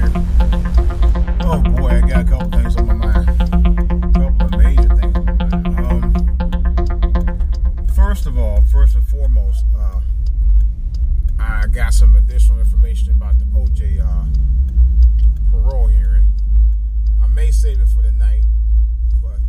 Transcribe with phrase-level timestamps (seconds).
[0.00, 3.28] Oh boy, I got a couple things on my mind.
[3.28, 6.16] A couple of major things on my mind.
[7.26, 10.00] Um, first of all, first and foremost, uh,
[11.40, 14.26] I got some additional information about the OJ uh,
[15.50, 16.26] parole hearing.
[17.20, 18.44] I may save it for the night,
[19.20, 19.40] but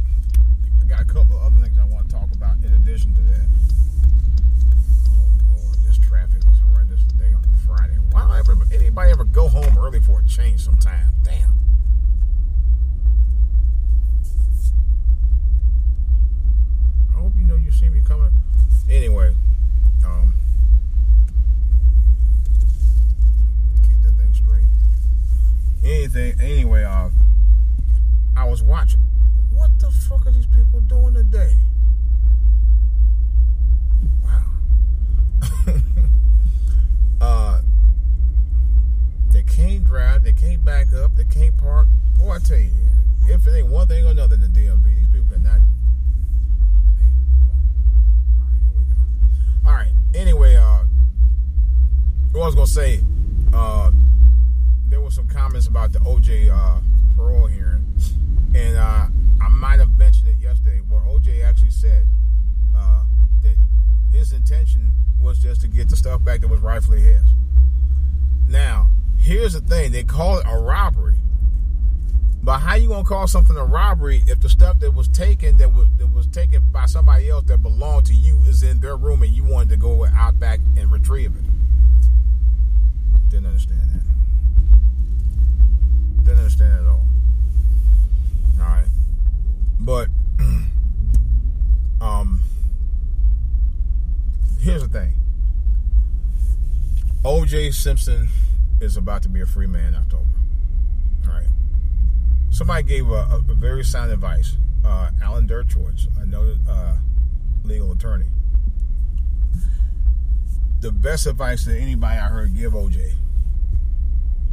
[0.81, 3.21] I got a couple of other things I want to talk about in addition to
[3.21, 3.45] that.
[5.51, 7.97] Oh this traffic is horrendous today on a Friday.
[8.09, 8.31] Why don't
[10.29, 11.18] change sometime?
[52.41, 53.01] I was gonna say,
[53.53, 53.91] uh,
[54.87, 56.79] there were some comments about the OJ uh,
[57.15, 57.85] parole hearing,
[58.55, 59.07] and uh,
[59.41, 62.07] I might have mentioned it yesterday, where OJ actually said
[62.73, 63.03] uh,
[63.43, 63.55] that
[64.13, 67.23] his intention was just to get the stuff back that was rightfully his.
[68.47, 71.17] Now, here's the thing: they call it a robbery.
[72.41, 75.73] But how you gonna call something a robbery if the stuff that was taken that
[75.73, 79.23] was that was taken by somebody else that belonged to you is in their room
[79.23, 81.48] and you wanted to go out back and retrieve it?
[83.29, 84.03] Didn't understand that.
[86.23, 87.05] Didn't understand it at all.
[88.59, 88.87] All right,
[89.79, 90.07] but
[92.01, 92.41] um,
[94.61, 95.13] here's the thing.
[97.23, 97.71] O.J.
[97.71, 98.29] Simpson
[98.79, 100.23] is about to be a free man in October.
[101.27, 101.47] All right.
[102.49, 104.55] Somebody gave a, a, very sound advice.
[104.85, 106.95] Uh, Alan Dershowitz, a noted uh,
[107.63, 108.27] legal attorney.
[110.81, 113.13] The best advice that anybody I heard give OJ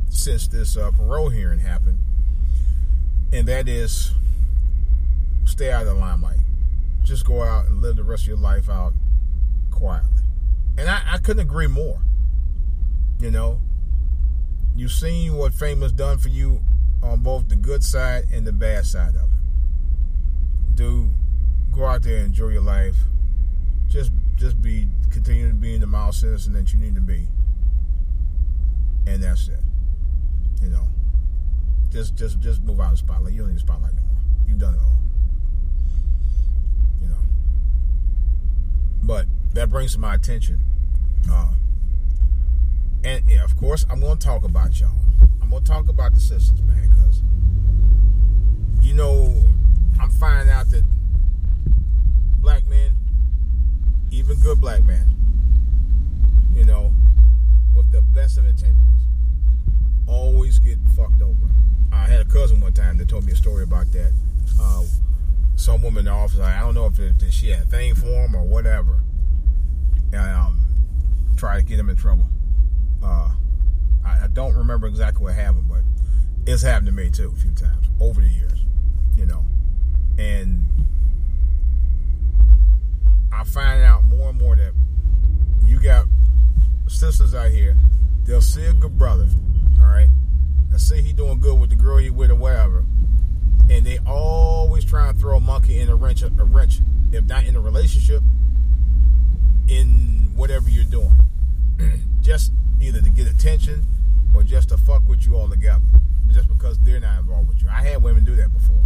[0.09, 1.98] since this uh, parole hearing happened,
[3.32, 4.12] and that is
[5.44, 6.41] stay out of the limelight.
[7.04, 8.92] Just go out and live the rest of your life out
[9.70, 10.22] quietly.
[10.76, 12.00] And I, I couldn't agree more.
[13.20, 13.60] You know,
[14.75, 16.60] you've seen what fame has done for you
[17.03, 20.75] on both the good side and the bad side of it.
[20.75, 21.10] Dude,
[21.72, 22.97] go out there and enjoy your life.
[23.88, 27.26] Just just be continue to be the model citizen that you need to be.
[29.06, 29.60] And that's it.
[30.62, 30.86] You know.
[31.91, 33.32] Just just just move out of the spotlight.
[33.32, 34.19] You don't need the spotlight anymore.
[34.47, 34.97] You've done it all.
[37.00, 37.20] You know.
[39.02, 40.60] But that brings to my attention.
[41.30, 41.53] Uh,
[43.04, 44.91] and yeah, of course, I'm going to talk about y'all.
[45.41, 47.22] I'm going to talk about the sisters, man, because,
[48.84, 49.44] you know,
[50.00, 50.84] I'm finding out that
[52.41, 52.96] black men,
[54.26, 55.06] even good black men,
[56.53, 56.92] you know,
[57.76, 59.03] with the best of intentions,
[60.09, 61.37] always get fucked over.
[61.92, 64.12] I had a cousin one time that told me a story about that.
[64.60, 64.83] Uh,
[65.54, 67.95] some woman in the office, I don't know if, it, if she had a thing
[67.95, 69.01] for him or whatever,
[70.12, 70.60] and um,
[71.36, 72.27] try to get him in trouble.
[73.04, 73.30] Uh,
[74.04, 75.83] I, I, don't remember exactly what happened, but
[76.51, 78.65] it's happened to me too a few times over the years,
[79.16, 79.45] you know.
[80.18, 80.66] And
[83.36, 84.72] I find out more and more that
[85.66, 86.06] you got
[86.88, 87.77] sisters out here,
[88.24, 89.28] they'll see a good brother,
[89.78, 90.09] all right,
[90.71, 92.83] and see he doing good with the girl he with or whatever,
[93.68, 96.78] and they always try and throw a monkey in a wrench, a wrench,
[97.12, 98.22] if not in a relationship,
[99.68, 101.12] in whatever you're doing.
[102.22, 103.84] just either to get attention
[104.34, 105.84] or just to fuck with you all together.
[106.28, 107.68] just because they're not involved with you.
[107.68, 108.80] I had women do that before.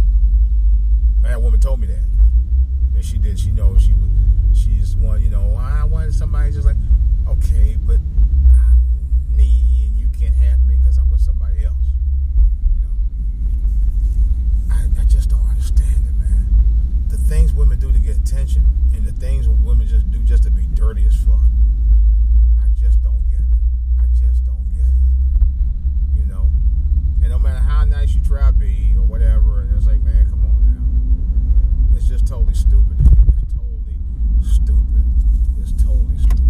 [1.23, 2.03] I had a woman told me that.
[2.93, 3.39] That she did.
[3.39, 4.10] She knows she was.
[4.71, 5.21] She's one.
[5.21, 6.77] You know, I wanted somebody just like,
[7.27, 11.75] okay, but I'm me and you can't have me because I'm with somebody else.
[12.75, 12.95] You know,
[14.71, 16.47] I, I just don't understand it, man.
[17.09, 18.65] The things women do to get attention,
[18.95, 21.45] and the things women just do just to be dirty as fuck.
[22.63, 23.53] I just don't get it.
[23.99, 26.17] I just don't get it.
[26.17, 26.49] You know,
[27.21, 30.29] and no matter how nice you try to be or whatever, and it's like, man,
[30.29, 30.65] come on
[31.91, 31.97] now.
[31.97, 32.97] It's just totally stupid.
[33.41, 33.97] It's totally
[34.41, 35.03] stupid.
[35.61, 36.41] It's totally stupid.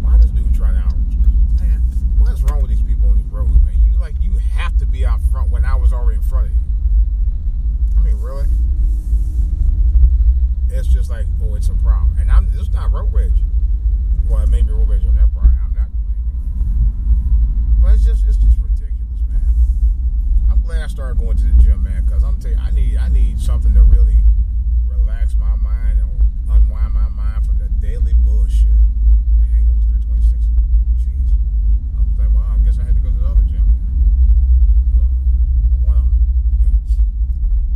[0.00, 1.28] Why does dude try to outrage me?
[1.60, 1.82] Man,
[2.18, 3.74] what's wrong with these people on these roads, man?
[3.82, 6.52] You like you have to be out front when I was already in front of
[6.52, 6.60] you.
[7.98, 8.46] I mean, really?
[10.70, 12.16] It's just like, oh, it's a problem.
[12.18, 13.38] And I'm it's not road rage.
[14.28, 15.46] Well, it may be road rage on that part.
[15.46, 17.78] I'm not doing anything.
[17.80, 19.54] But it's just it's just ridiculous, man.
[20.50, 22.96] I'm glad I started going to the gym, man, because I'm telling you, I need
[22.98, 24.18] I need something to really
[24.88, 26.10] relax my mind and
[26.50, 28.66] unwind my mind from the daily bullshit.
[28.66, 30.42] Man, I ain't know it was 326.
[30.98, 31.30] Jeez.
[31.94, 33.70] I was like, well, I guess I had to go to the other gym.
[34.98, 35.86] Ugh.
[35.86, 36.18] One of 'em.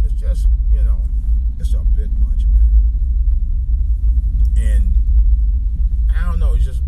[0.03, 1.03] It's just, you know,
[1.61, 2.67] it's a bit much, man.
[4.57, 4.95] And
[6.15, 6.81] I don't know, it's just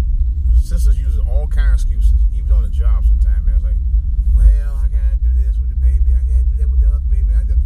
[0.57, 3.57] sisters use all kind of excuses, even on the job sometimes, man.
[3.57, 3.77] It's like,
[4.37, 7.01] well, I gotta do this with the baby, I gotta do that with the other
[7.11, 7.35] baby.
[7.35, 7.61] I gotta...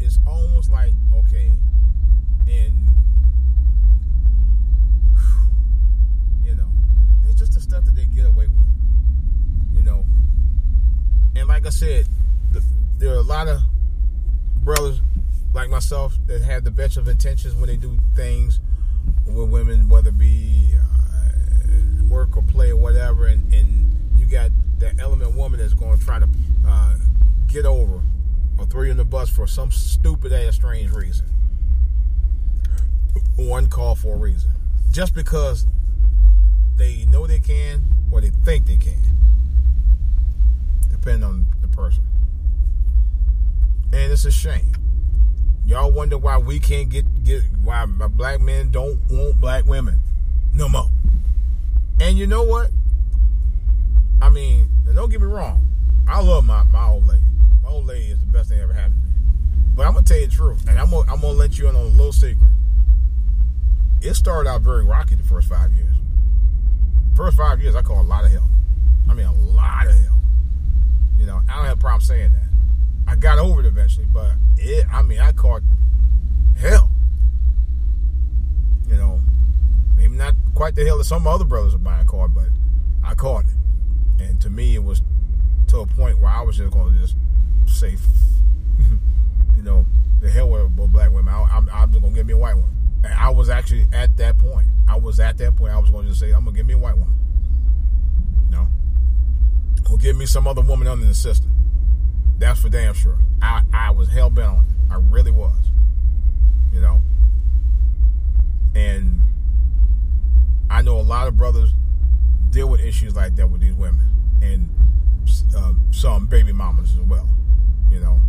[0.00, 1.52] It's almost like, okay,
[2.48, 2.88] and
[6.44, 6.70] you know,
[7.26, 8.68] it's just the stuff that they get away with.
[9.74, 10.06] You know.
[11.36, 12.06] And like I said,
[12.52, 12.62] the,
[12.98, 13.60] there are a lot of
[14.64, 15.00] brothers
[15.52, 18.60] like myself that have the best of intentions when they do things
[19.24, 24.50] with women, whether it be uh, work or play or whatever, and, and you got
[24.80, 26.28] that element woman that's going to try to
[26.66, 26.94] uh,
[27.46, 28.02] get over
[28.58, 31.24] or throw you in the bus for some stupid ass strange reason.
[33.36, 34.50] One call for a reason.
[34.90, 35.66] Just because
[36.76, 37.80] they know they can
[38.12, 39.00] or they think they can.
[40.90, 42.04] Depending on the person.
[43.90, 44.74] And it's a shame.
[45.68, 49.98] Y'all wonder why we can't get get why black men don't want black women
[50.54, 50.88] no more.
[52.00, 52.70] And you know what?
[54.22, 55.68] I mean, don't get me wrong.
[56.08, 57.26] I love my, my old lady.
[57.62, 59.14] My old lady is the best thing ever happened to me.
[59.76, 61.76] But I'm gonna tell you the truth, and I'm gonna, I'm gonna let you in
[61.76, 62.48] on a little secret.
[64.00, 65.94] It started out very rocky the first five years.
[67.14, 68.48] First five years, I call a lot of help.
[69.10, 70.18] I mean, a lot of help.
[71.18, 72.47] You know, I don't have a problem saying that.
[73.08, 75.62] I got over it eventually, but it, I mean, I caught
[76.58, 76.90] hell.
[78.86, 79.22] You know,
[79.96, 82.48] maybe not quite the hell that some other brothers of mine caught, but
[83.02, 84.22] I caught it.
[84.22, 85.02] And to me, it was
[85.68, 87.16] to a point where I was just going to just
[87.66, 87.96] say,
[89.56, 89.86] you know,
[90.20, 91.32] the hell with, black women.
[91.32, 92.74] I, I'm, I'm just going to give me a white one.
[93.04, 94.66] And I was actually at that point.
[94.86, 95.72] I was at that point.
[95.72, 97.16] I was going to just say, I'm going to give me a white woman.
[98.50, 98.66] You know?
[99.90, 101.52] Or give me some other woman under the system.
[102.38, 103.18] That's for damn sure.
[103.42, 104.92] I, I was hell bent on it.
[104.92, 105.70] I really was.
[106.72, 107.02] You know?
[108.74, 109.20] And
[110.70, 111.72] I know a lot of brothers
[112.50, 114.06] deal with issues like that with these women.
[114.40, 114.68] And
[115.56, 117.28] uh, some baby mamas as well.
[117.90, 118.20] You know?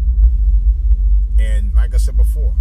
[1.37, 2.55] And like I said before,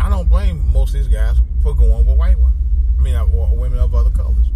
[0.00, 2.52] I don't blame most of these guys for going with white women.
[2.98, 4.46] I mean, or women of other colors.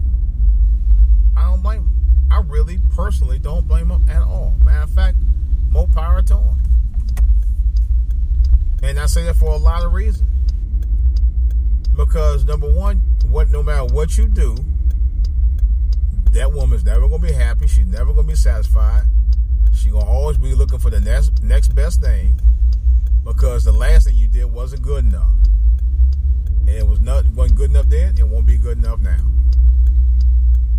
[1.37, 1.95] I don't blame them.
[2.31, 4.55] I really, personally, don't blame them at all.
[4.65, 5.17] Matter of fact,
[5.69, 6.61] more power to them.
[8.83, 10.29] And I say that for a lot of reasons.
[11.97, 12.99] Because number one,
[13.29, 14.57] what no matter what you do,
[16.33, 17.67] that woman's never gonna be happy.
[17.67, 19.03] She's never gonna be satisfied.
[19.73, 22.35] She's gonna always be looking for the next next best thing
[23.25, 25.33] because the last thing you did wasn't good enough.
[26.61, 29.19] And it was not wasn't good enough then, it won't be good enough now.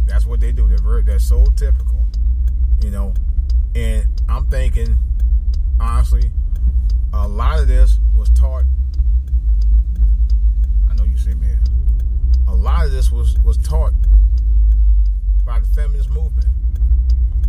[0.05, 0.67] That's what they do.
[0.67, 2.05] They're very, they're so typical,
[2.81, 3.13] you know.
[3.75, 4.95] And I'm thinking,
[5.79, 6.31] honestly,
[7.13, 8.65] a lot of this was taught.
[10.89, 11.59] I know you see me here.
[12.47, 13.93] A lot of this was was taught
[15.45, 16.47] by the feminist movement.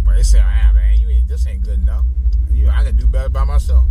[0.04, 2.04] But they say, ah man, you ain't this ain't good enough.
[2.50, 3.86] You I can do better by myself.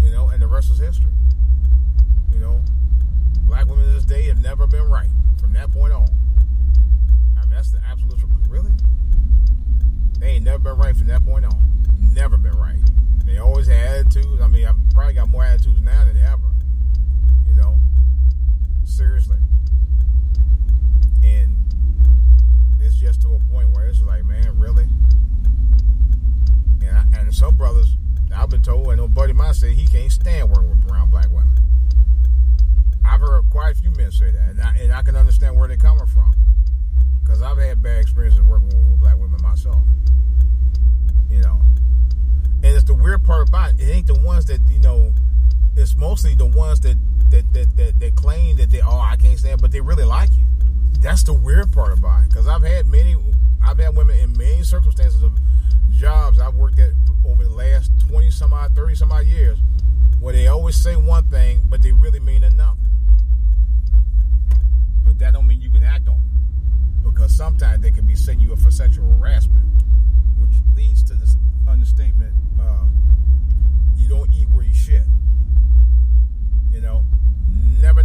[0.00, 1.10] You know, and the rest is history.
[2.32, 2.62] You know,
[3.46, 5.08] black women in this day have never been right
[5.40, 6.08] from that point on.
[7.38, 8.30] I mean, that's the absolute truth.
[8.48, 8.72] Really?
[10.18, 11.58] They ain't never been right from that point on.
[12.12, 12.78] Never been right.
[13.24, 14.40] They always had attitudes.
[14.40, 16.50] I mean, I probably got more attitudes now than ever.
[17.48, 17.78] You know,
[18.84, 19.38] seriously.
[21.24, 21.56] And
[22.78, 24.86] it's just to a point where it's like, man, really?
[27.60, 27.94] brothers.
[28.34, 31.30] I've been told, and old buddy mine said he can't stand working with around black
[31.30, 31.54] women.
[33.04, 35.66] I've heard quite a few men say that, and I, and I can understand where
[35.66, 36.34] they're coming from.
[37.22, 39.80] Because I've had bad experiences working with, with black women myself.
[41.30, 41.58] You know.
[42.62, 45.14] And it's the weird part about it, it ain't the ones that, you know,
[45.74, 46.96] it's mostly the ones that
[47.30, 50.30] that, that, that, that claim that they, oh, I can't stand, but they really like
[50.34, 50.44] you.
[51.00, 52.28] That's the weird part about it.
[52.28, 53.16] Because I've had many,
[53.64, 55.38] I've had women in many circumstances of
[55.92, 56.90] jobs I've worked at
[57.24, 59.58] over the last 20 some odd, 30 some odd years
[60.18, 62.79] where they always say one thing, but they really mean another.
[65.20, 67.04] That don't mean you can act on it.
[67.04, 69.66] Because sometimes they can be setting you up for sexual harassment,
[70.38, 71.36] which leads to this
[71.68, 72.86] understatement, uh,
[73.96, 75.02] you don't eat where you shit.
[76.72, 77.04] You know,
[77.82, 78.02] never,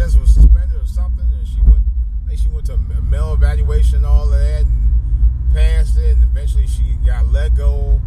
[0.00, 1.82] sentence was suspended or something, and she went
[2.24, 6.16] I think she went to a male evaluation and all of that, and passed it,
[6.16, 8.00] and eventually she got let go,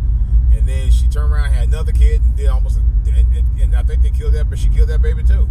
[0.51, 3.83] and then she turned around had another kid and did almost, and, and, and I
[3.83, 5.47] think they killed that, but she killed that baby too.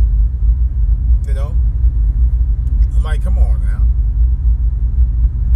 [1.28, 1.54] You know.
[2.96, 3.86] I'm like, come on now.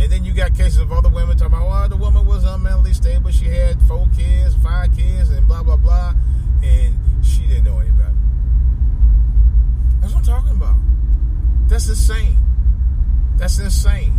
[0.02, 2.94] And then you got cases of other women talking about, well, the woman was unmentally
[2.94, 3.32] stable.
[3.32, 6.14] She had four kids, five kids, and blah, blah, blah.
[6.62, 8.05] And she didn't know any better.
[10.06, 10.76] That's what I'm talking about.
[11.66, 12.38] That's insane.
[13.38, 14.16] That's insane.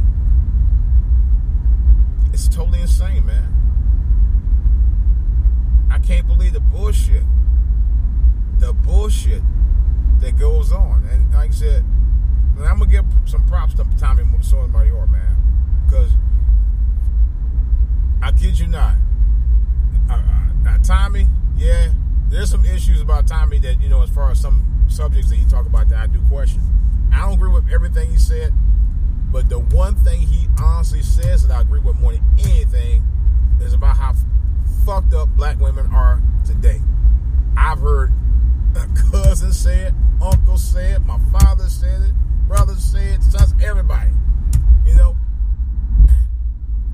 [2.34, 3.48] It's totally insane, man.
[5.90, 7.24] I can't believe the bullshit.
[8.60, 9.42] The bullshit
[10.20, 11.08] that goes on.
[11.10, 11.86] And like I said,
[12.58, 15.38] I'm gonna give some props to Tommy Sotomayor, man,
[15.86, 16.12] because
[18.22, 18.96] I kid you not.
[20.10, 20.22] Uh,
[20.68, 21.94] uh, Tommy, yeah,
[22.28, 25.46] there's some issues about Tommy that you know, as far as some subjects that he
[25.46, 26.62] talk about that I do question.
[27.12, 28.54] I don't agree with everything he said,
[29.32, 33.04] but the one thing he honestly says that I agree with more than anything
[33.62, 34.14] is about how
[34.86, 36.82] fucked up black women are today.
[37.56, 38.14] I've heard
[39.12, 42.14] cousins say it, uncles say it, my father said it
[42.48, 44.10] brothers said, it, sons, everybody.
[44.86, 45.18] You know,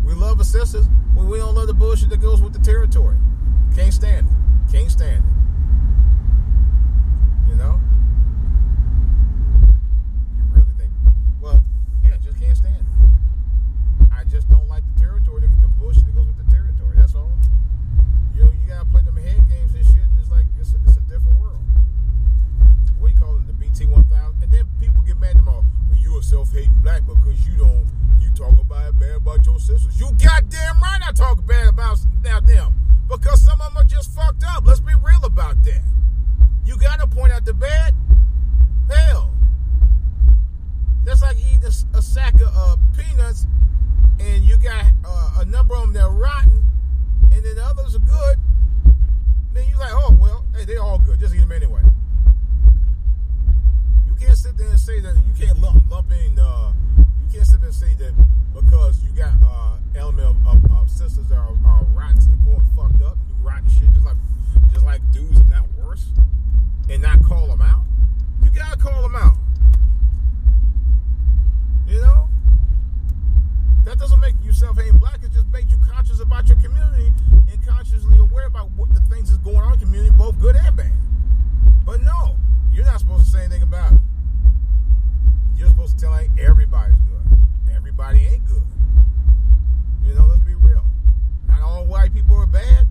[0.04, 3.18] we love our sisters, but we don't love the bullshit that goes with the territory.
[3.76, 4.72] Can't stand it.
[4.72, 5.43] Can't stand it.
[50.66, 51.20] they, all good.
[51.20, 51.82] Just eat them anyway.
[54.08, 56.40] You can't sit there and say that you can't lump, lump in.
[56.40, 58.14] Uh, you can't sit there and say that
[58.54, 62.38] because you got uh, element of, of, of, sisters that are, are rotten to the
[62.46, 64.18] core and fucked up, and do rotten shit just like
[64.72, 66.06] just like dudes, and not worse,
[66.90, 67.84] and not call them out.
[68.44, 69.43] You gotta call them out.
[75.54, 77.14] Make you conscious about your community
[77.52, 80.76] and consciously aware about what the things that's going on in community, both good and
[80.76, 80.92] bad.
[81.86, 82.36] But no,
[82.72, 84.00] you're not supposed to say anything about it.
[85.56, 87.40] You're supposed to tell like everybody's good.
[87.74, 88.64] Everybody ain't good.
[90.06, 90.84] You know, let's be real.
[91.48, 92.88] Not all white people are bad.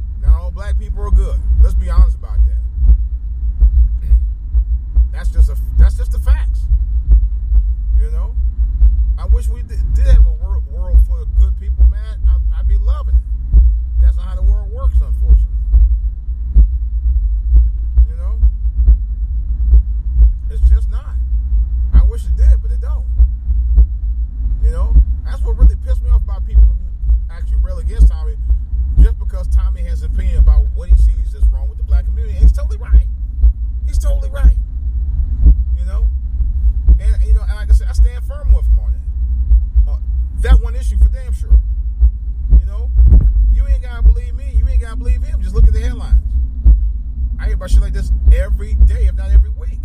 [47.63, 49.79] About shit like this every day, if not every week.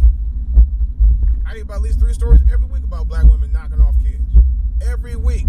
[1.46, 4.36] I hear about at least three stories every week about black women knocking off kids.
[4.82, 5.46] Every week.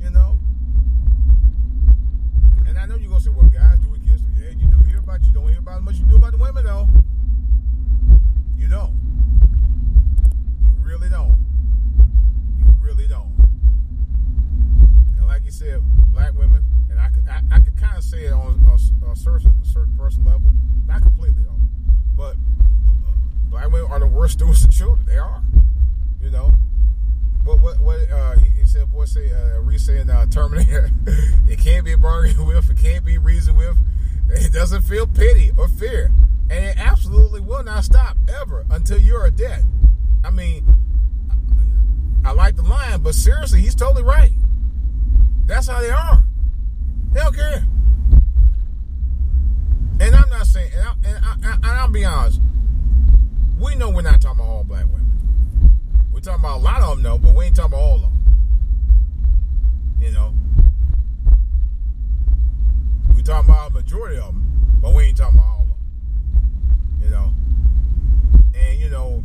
[0.00, 0.38] You know?
[2.68, 4.22] And I know you're gonna say, well, guys do with kids.
[4.38, 6.38] Yeah, you do hear about you don't hear about as much you do about the
[6.38, 6.88] women though.
[8.56, 8.94] You don't.
[10.68, 11.34] You really don't.
[12.58, 13.34] You really don't.
[15.18, 18.26] And like you said, black women, and I could I, I could kind of say
[18.26, 20.52] it on a, a certain a certain personal level,
[20.86, 21.60] not completely though,
[22.16, 22.36] but
[22.86, 23.12] uh,
[23.50, 25.06] black women are the worst stewards of children.
[25.06, 25.42] They are,
[26.20, 26.52] you know.
[27.44, 30.90] But what what uh, he, he said, boy, say uh, Reese saying uh, Terminator,
[31.48, 33.78] it can't be bargained with, it can't be reasoned with,
[34.28, 36.12] it doesn't feel pity or fear,
[36.50, 39.64] and it absolutely will not stop ever until you're dead.
[40.22, 40.62] I mean,
[42.22, 44.32] I like the line, but seriously, he's totally right.
[45.46, 46.22] That's how they are.
[47.12, 47.66] They don't care.
[50.00, 52.42] And I'm not saying, and, I, and, I, and I'll be honest,
[53.58, 55.72] we know we're not talking about all black women.
[56.12, 58.00] We're talking about a lot of them, though, but we ain't talking about all of
[58.02, 58.15] them.
[60.06, 60.34] You know?
[63.16, 67.02] We talking about a majority of them, but we ain't talking about all of them.
[67.02, 67.34] You know?
[68.54, 69.24] And, you know,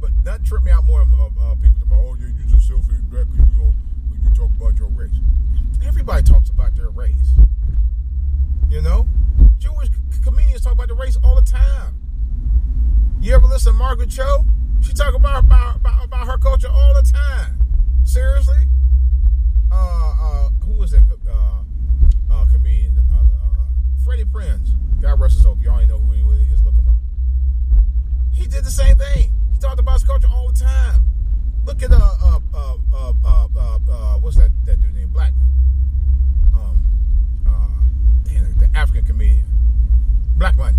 [0.00, 1.02] but that tripped me out more.
[1.02, 3.74] Uh, uh, people talk about, oh, yeah, you just selfish black because you, know,
[4.24, 5.14] you talk about your race.
[5.86, 7.34] Everybody talks about their race.
[8.68, 9.06] You know?
[9.58, 9.88] Jewish
[10.24, 11.94] comedians talk about the race all the time.
[13.20, 14.46] You ever listen to Margaret Cho?
[14.80, 17.56] She talk about about, about, about her culture all the time.
[18.02, 18.66] Seriously?
[20.84, 21.62] Was that uh,
[22.30, 23.02] uh, comedian?
[23.10, 23.64] Uh, uh,
[24.04, 24.68] Freddie Prinze.
[25.00, 25.56] God rest his soul.
[25.62, 26.62] Y'all ain't know who he is.
[26.62, 26.96] Look him up.
[28.34, 29.32] He did the same thing.
[29.50, 31.06] He talked about his culture all the time.
[31.64, 35.48] Look at uh uh uh uh uh, uh, uh what's that that dude named Blackman?
[36.54, 36.84] Um,
[37.46, 39.46] uh, damn, the African comedian,
[40.36, 40.76] Blackman.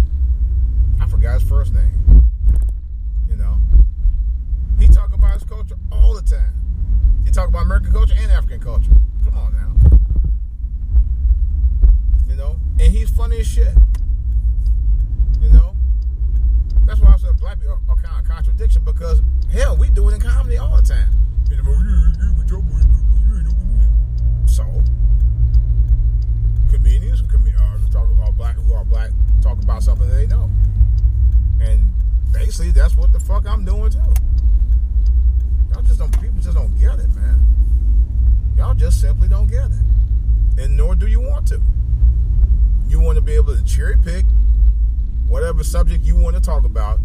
[1.02, 2.24] I forgot his first name.
[3.28, 3.58] You know,
[4.78, 6.15] he talked about his culture all
[7.36, 8.92] talk about American culture and African culture.
[9.26, 9.76] Come on now.
[12.30, 13.74] You know, and he's funny as shit.
[15.42, 15.76] You know,
[16.86, 19.22] that's why I said black people are, are kind of contradiction because
[19.52, 21.10] hell, we do it in comedy all the time.
[24.46, 24.64] So,
[26.72, 30.50] comedians who com- are, talk, are black who are black talk about something they know,
[31.60, 31.92] and
[32.32, 34.14] basically that's what the fuck I'm doing too.
[35.76, 37.46] Y'all just don't people just don't get it, man.
[38.56, 41.62] Y'all just simply don't get it, and nor do you want to.
[42.88, 44.24] You want to be able to cherry pick
[45.28, 47.02] whatever subject you want to talk about,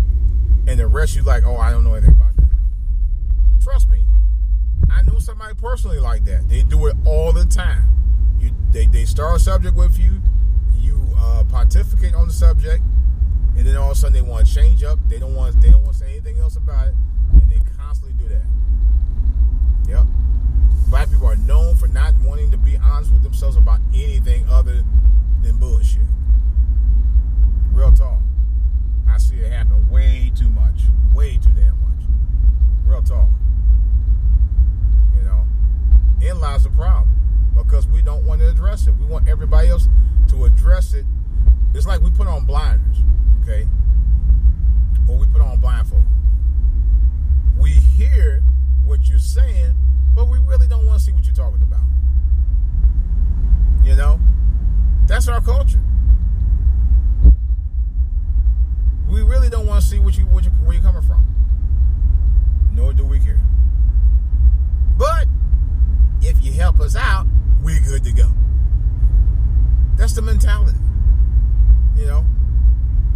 [0.68, 2.44] and the rest you like, oh, I don't know anything about that.
[3.60, 4.04] Trust me,
[4.88, 6.48] I know somebody personally like that.
[6.48, 7.88] They do it all the time.
[8.38, 10.22] You, they, they start a subject with you,
[10.78, 12.84] you uh, pontificate on the subject,
[13.56, 15.00] and then all of a sudden they want to change up.
[15.08, 16.94] They don't want they don't want to say anything else about it,
[17.32, 18.44] and they constantly do that.
[19.88, 20.06] Yep.
[20.90, 24.84] Black people are known for not wanting to be honest with themselves about anything other
[25.42, 26.02] than bullshit.
[27.72, 28.18] Real talk.
[29.08, 30.82] I see it happen way too much.
[31.14, 32.04] Way too damn much.
[32.84, 33.28] Real talk.
[35.14, 35.46] You know,
[36.20, 37.08] in lies the problem
[37.56, 38.96] because we don't want to address it.
[38.96, 39.88] We want everybody else
[40.30, 41.06] to address it.
[41.72, 42.98] It's like we put on blinders,
[43.42, 43.66] okay?
[45.08, 46.02] Or we put on blindfold.
[47.56, 48.42] We hear
[48.84, 49.74] what you're saying,
[50.14, 51.80] but we really don't want to see what you're talking about.
[53.84, 54.20] You know?
[55.06, 55.80] That's our culture.
[59.08, 61.26] We really don't want to see what you, what you where you're coming from.
[62.72, 63.40] Nor do we care.
[64.96, 65.26] But
[66.22, 67.26] if you help us out,
[67.62, 68.30] we're good to go.
[69.96, 70.78] That's the mentality.
[71.96, 72.24] You know?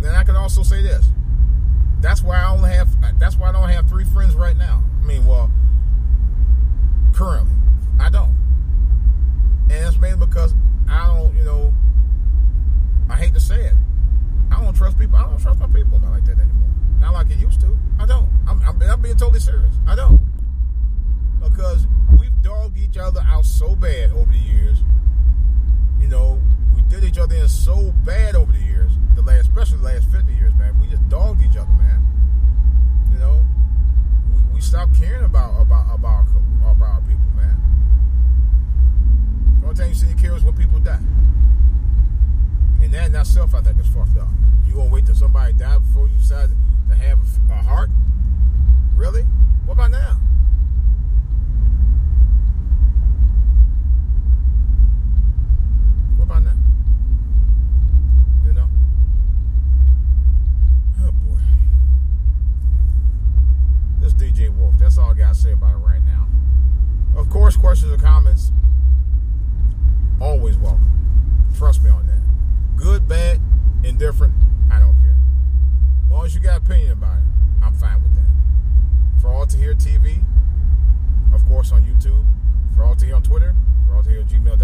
[0.03, 1.07] And I can also say this.
[2.01, 4.83] That's why I only have that's why I don't have three friends right now.
[5.01, 5.51] I mean, well,
[7.15, 7.55] currently.
[7.99, 8.37] I don't.
[9.71, 10.55] And it's mainly because
[10.89, 11.73] I don't, you know,
[13.09, 13.75] I hate to say it.
[14.51, 15.17] I don't trust people.
[15.17, 16.69] I don't trust my people not like that anymore.
[17.01, 17.79] Not like it used to.
[17.99, 18.29] I don't.
[18.47, 19.75] I'm, I'm, I'm being totally serious.
[19.87, 20.21] I don't.
[21.41, 21.87] Because
[22.19, 24.83] we've dogged each other out so bad over the years.
[26.01, 26.41] You know,
[26.75, 28.93] we did each other in so bad over the years.
[29.15, 30.79] The last, especially the last 50 years, man.
[30.81, 32.03] We just dogged each other, man.
[33.13, 33.45] You know,
[34.33, 36.27] we, we stopped caring about about about
[36.63, 37.61] about our people, man.
[39.61, 40.99] The only time you see you care is when people die.
[42.83, 44.29] And that in itself, I think, is fucked up.
[44.67, 46.51] You gonna wait till somebody die before you decide
[46.89, 47.19] to have
[47.51, 47.91] a heart?
[48.97, 49.23] Really?
[49.67, 50.19] What about now?
[56.17, 56.57] What about now?
[58.45, 58.69] You know?
[61.03, 61.39] Oh boy.
[64.01, 64.75] This DJ Wolf.
[64.79, 66.27] That's all I gotta say about it right now.
[67.17, 68.53] Of course, questions or comments
[70.21, 70.91] always welcome.
[71.57, 72.21] Trust me on that.
[72.77, 73.41] Good, bad,
[73.83, 74.35] indifferent,
[74.71, 75.17] I don't care.
[76.07, 77.25] As long as you got opinion about it,
[77.63, 79.21] I'm fine with that.
[79.21, 80.25] For all to hear TV,
[81.35, 82.25] of course on YouTube.
[82.75, 83.55] For all to hear on Twitter.
[83.87, 84.64] For all to hear at gmail.com.